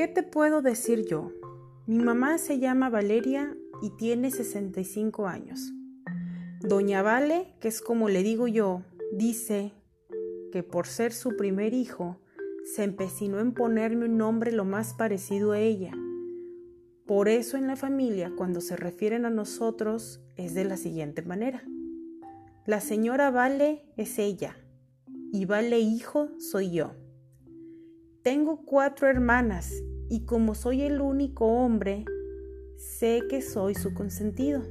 [0.00, 1.30] ¿Qué te puedo decir yo?
[1.86, 5.74] Mi mamá se llama Valeria y tiene 65 años.
[6.62, 8.82] Doña Vale, que es como le digo yo,
[9.12, 9.74] dice
[10.52, 12.18] que por ser su primer hijo,
[12.64, 15.92] se empecinó en ponerme un nombre lo más parecido a ella.
[17.04, 21.62] Por eso en la familia, cuando se refieren a nosotros, es de la siguiente manera.
[22.64, 24.56] La señora Vale es ella
[25.30, 26.94] y Vale hijo soy yo.
[28.22, 29.70] Tengo cuatro hermanas
[30.10, 32.04] y como soy el único hombre,
[32.76, 34.62] sé que soy su consentido.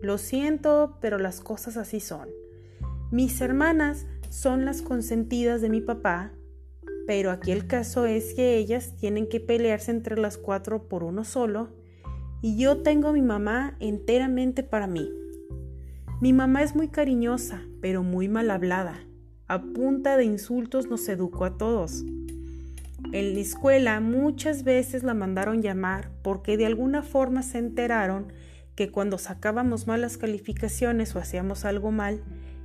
[0.00, 2.28] Lo siento, pero las cosas así son.
[3.10, 6.32] Mis hermanas son las consentidas de mi papá,
[7.06, 11.24] pero aquí el caso es que ellas tienen que pelearse entre las cuatro por uno
[11.24, 11.70] solo,
[12.40, 15.10] y yo tengo a mi mamá enteramente para mí.
[16.20, 19.00] Mi mamá es muy cariñosa, pero muy mal hablada.
[19.48, 22.04] A punta de insultos nos educó a todos.
[23.14, 28.32] En la escuela muchas veces la mandaron llamar porque de alguna forma se enteraron
[28.74, 32.24] que cuando sacábamos malas calificaciones o hacíamos algo mal,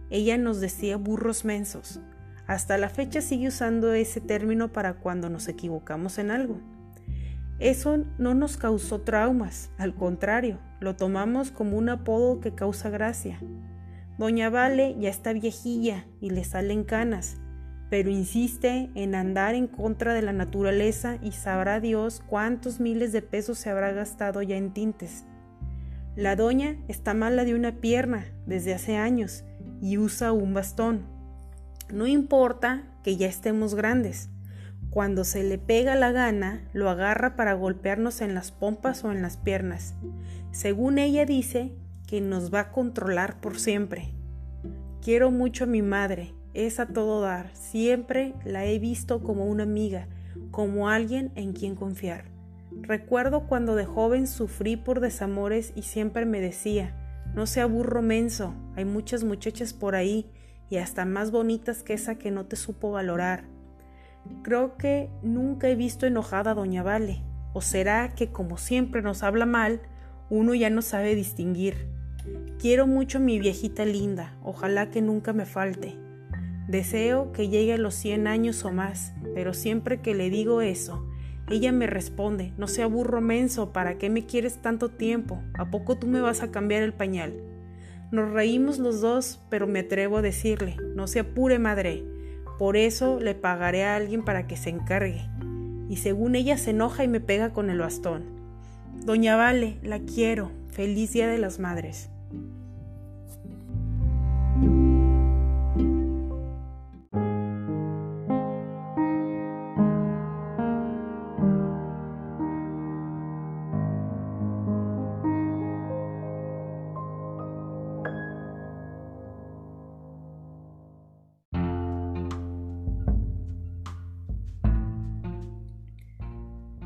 [0.09, 1.99] ella nos decía burros mensos.
[2.47, 6.59] Hasta la fecha sigue usando ese término para cuando nos equivocamos en algo.
[7.59, 13.39] Eso no nos causó traumas, al contrario, lo tomamos como un apodo que causa gracia.
[14.17, 17.37] Doña Vale ya está viejilla y le salen canas,
[17.89, 23.21] pero insiste en andar en contra de la naturaleza y sabrá Dios cuántos miles de
[23.21, 25.25] pesos se habrá gastado ya en tintes.
[26.15, 29.43] La doña está mala de una pierna desde hace años
[29.81, 31.05] y usa un bastón.
[31.91, 34.29] No importa que ya estemos grandes.
[34.91, 39.21] Cuando se le pega la gana, lo agarra para golpearnos en las pompas o en
[39.21, 39.95] las piernas.
[40.51, 41.73] Según ella dice
[42.07, 44.13] que nos va a controlar por siempre.
[45.01, 46.33] Quiero mucho a mi madre,
[46.65, 47.49] es a todo dar.
[47.53, 50.07] Siempre la he visto como una amiga,
[50.51, 52.25] como alguien en quien confiar.
[52.71, 56.95] Recuerdo cuando de joven sufrí por desamores y siempre me decía,
[57.35, 60.31] no sea burro menso, hay muchas muchachas por ahí
[60.69, 63.43] y hasta más bonitas que esa que no te supo valorar.
[64.43, 69.23] Creo que nunca he visto enojada a Doña Vale, o será que como siempre nos
[69.23, 69.81] habla mal,
[70.29, 71.87] uno ya no sabe distinguir.
[72.59, 76.08] Quiero mucho a mi viejita linda, ojalá que nunca me falte.
[76.69, 81.03] Deseo que llegue a los 100 años o más, pero siempre que le digo eso,
[81.49, 85.41] ella me responde, no sea burro menso, ¿para qué me quieres tanto tiempo?
[85.57, 87.33] ¿A poco tú me vas a cambiar el pañal?
[88.11, 92.03] Nos reímos los dos, pero me atrevo a decirle, no se apure madre,
[92.59, 95.27] por eso le pagaré a alguien para que se encargue.
[95.89, 98.25] Y según ella se enoja y me pega con el bastón.
[99.03, 100.51] Doña Vale, la quiero.
[100.69, 102.11] Feliz Día de las Madres.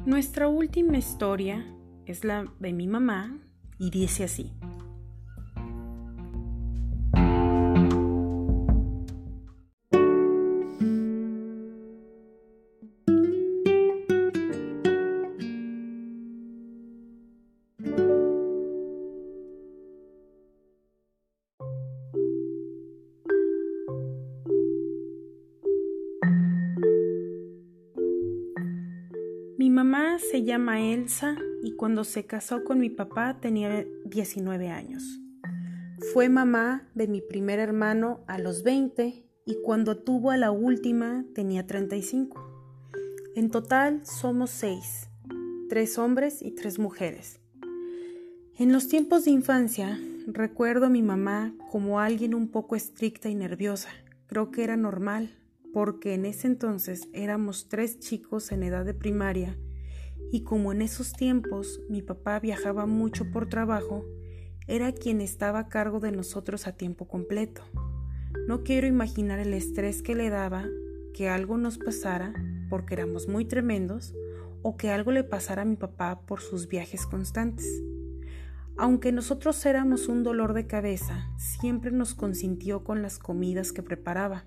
[0.06, 1.66] Nuestra última historia
[2.06, 3.39] es la de mi mamá
[3.80, 4.51] y dice así.
[30.34, 35.04] Se llama Elsa y cuando se casó con mi papá tenía 19 años.
[36.12, 41.24] Fue mamá de mi primer hermano a los 20 y cuando tuvo a la última
[41.36, 42.42] tenía 35.
[43.36, 45.08] En total somos seis,
[45.70, 47.40] tres hombres y tres mujeres.
[48.58, 53.36] En los tiempos de infancia recuerdo a mi mamá como alguien un poco estricta y
[53.36, 53.90] nerviosa.
[54.26, 55.38] Creo que era normal
[55.74, 59.60] porque en ese entonces éramos tres chicos en edad de primaria
[60.34, 64.04] y como en esos tiempos mi papá viajaba mucho por trabajo,
[64.66, 67.62] era quien estaba a cargo de nosotros a tiempo completo.
[68.48, 70.66] No quiero imaginar el estrés que le daba
[71.14, 72.34] que algo nos pasara
[72.68, 74.16] porque éramos muy tremendos
[74.64, 77.84] o que algo le pasara a mi papá por sus viajes constantes.
[78.76, 84.46] Aunque nosotros éramos un dolor de cabeza, siempre nos consintió con las comidas que preparaba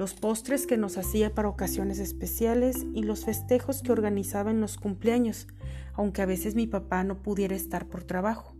[0.00, 4.78] los postres que nos hacía para ocasiones especiales y los festejos que organizaba en los
[4.78, 5.46] cumpleaños,
[5.92, 8.56] aunque a veces mi papá no pudiera estar por trabajo.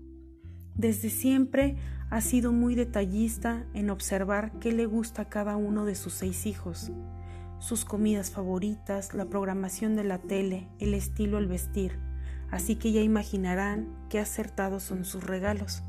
[0.74, 1.76] Desde siempre
[2.10, 6.44] ha sido muy detallista en observar qué le gusta a cada uno de sus seis
[6.44, 6.92] hijos,
[7.58, 11.98] sus comidas favoritas, la programación de la tele, el estilo al vestir,
[12.50, 15.82] así que ya imaginarán qué acertados son sus regalos.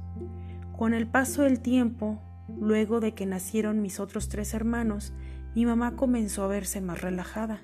[0.77, 2.21] Con el paso del tiempo,
[2.57, 5.11] luego de que nacieron mis otros tres hermanos,
[5.55, 7.59] mi mamá comenzó a verse más relajada.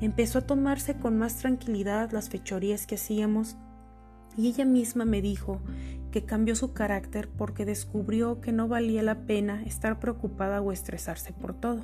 [0.00, 3.56] Empezó a tomarse con más tranquilidad las fechorías que hacíamos
[4.36, 5.60] y ella misma me dijo
[6.12, 11.32] que cambió su carácter porque descubrió que no valía la pena estar preocupada o estresarse
[11.32, 11.82] por todo.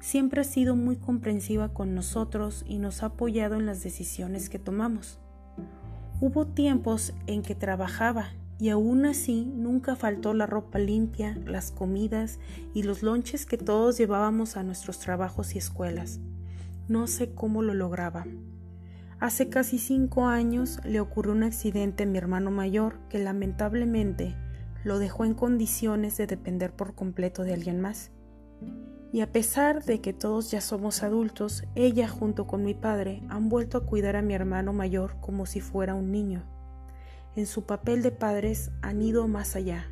[0.00, 4.58] siempre ha sido muy comprensiva con nosotros y nos ha apoyado en las decisiones que
[4.58, 5.18] tomamos.
[6.20, 8.28] Hubo tiempos en que trabajaba
[8.58, 12.38] y aún así nunca faltó la ropa limpia, las comidas
[12.72, 16.20] y los lonches que todos llevábamos a nuestros trabajos y escuelas.
[16.88, 18.24] No sé cómo lo lograba.
[19.18, 24.36] Hace casi cinco años le ocurrió un accidente a mi hermano mayor que lamentablemente
[24.84, 28.10] lo dejó en condiciones de depender por completo de alguien más.
[29.12, 33.48] Y a pesar de que todos ya somos adultos, ella junto con mi padre han
[33.48, 36.44] vuelto a cuidar a mi hermano mayor como si fuera un niño.
[37.36, 39.84] En su papel de padres han ido más allá,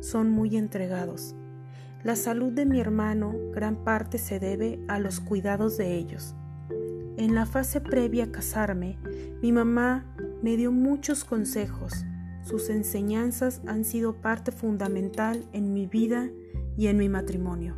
[0.00, 1.34] son muy entregados.
[2.04, 6.36] La salud de mi hermano gran parte se debe a los cuidados de ellos.
[7.16, 8.98] En la fase previa a casarme,
[9.42, 10.06] mi mamá
[10.42, 11.92] me dio muchos consejos.
[12.44, 16.30] Sus enseñanzas han sido parte fundamental en mi vida
[16.76, 17.74] y en mi matrimonio.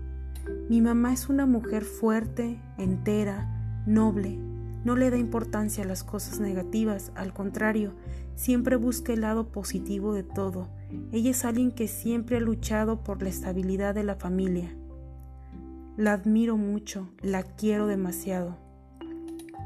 [0.68, 4.38] Mi mamá es una mujer fuerte, entera, noble.
[4.84, 7.94] No le da importancia a las cosas negativas, al contrario,
[8.35, 10.68] siempre busca el lado positivo de todo.
[11.12, 14.76] Ella es alguien que siempre ha luchado por la estabilidad de la familia.
[15.97, 18.57] La admiro mucho, la quiero demasiado.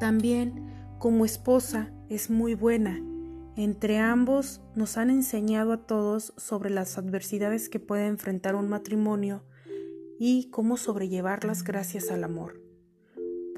[0.00, 3.00] También, como esposa, es muy buena.
[3.56, 9.42] Entre ambos nos han enseñado a todos sobre las adversidades que puede enfrentar un matrimonio
[10.18, 12.57] y cómo sobrellevarlas gracias al amor.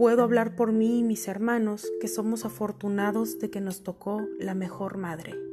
[0.00, 4.54] Puedo hablar por mí y mis hermanos que somos afortunados de que nos tocó la
[4.54, 5.49] mejor madre.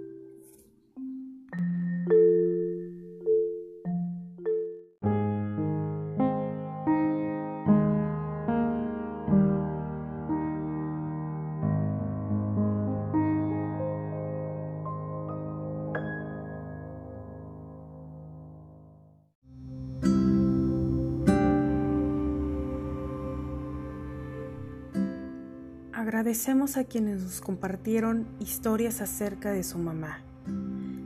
[26.37, 30.21] Agradecemos a quienes nos compartieron historias acerca de su mamá.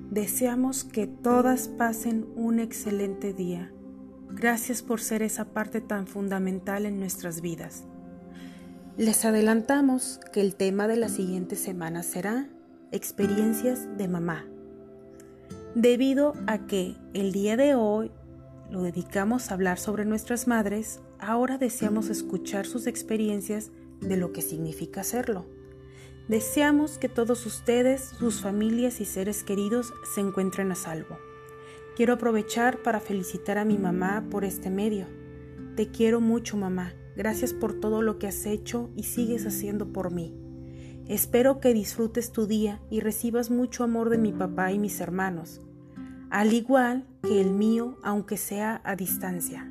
[0.10, 3.72] Deseamos que todas pasen un excelente día.
[4.30, 7.86] Gracias por ser esa parte tan fundamental en nuestras vidas.
[8.98, 12.50] Les adelantamos que el tema de la siguiente semana será
[12.92, 14.46] experiencias de mamá.
[15.76, 18.12] Debido a que el día de hoy
[18.70, 23.72] lo dedicamos a hablar sobre nuestras madres, ahora deseamos escuchar sus experiencias
[24.02, 25.46] de lo que significa hacerlo.
[26.28, 31.18] Deseamos que todos ustedes, sus familias y seres queridos se encuentren a salvo.
[31.96, 35.08] Quiero aprovechar para felicitar a mi mamá por este medio.
[35.76, 36.94] Te quiero mucho, mamá.
[37.16, 40.34] Gracias por todo lo que has hecho y sigues haciendo por mí.
[41.08, 45.62] Espero que disfrutes tu día y recibas mucho amor de mi papá y mis hermanos,
[46.30, 49.70] al igual que el mío, aunque sea a distancia.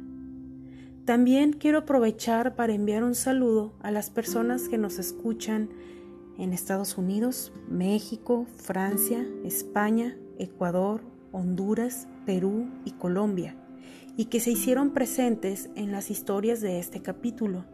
[1.10, 5.68] También quiero aprovechar para enviar un saludo a las personas que nos escuchan
[6.38, 11.00] en Estados Unidos, México, Francia, España, Ecuador,
[11.32, 13.56] Honduras, Perú y Colombia,
[14.16, 17.64] y que se hicieron presentes en las historias de este capítulo.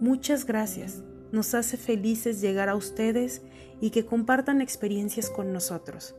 [0.00, 1.04] Muchas gracias.
[1.30, 3.42] Nos hace felices llegar a ustedes
[3.80, 6.16] y que compartan experiencias con nosotros.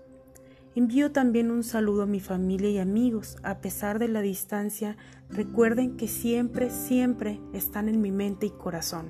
[0.73, 3.37] Envío también un saludo a mi familia y amigos.
[3.43, 4.95] A pesar de la distancia,
[5.29, 9.09] recuerden que siempre, siempre están en mi mente y corazón.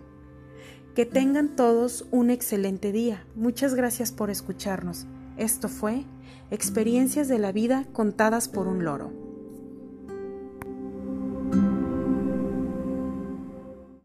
[0.95, 3.25] Que tengan todos un excelente día.
[3.35, 5.05] Muchas gracias por escucharnos.
[5.37, 6.05] Esto fue
[6.51, 9.30] Experiencias de la vida contadas por un loro.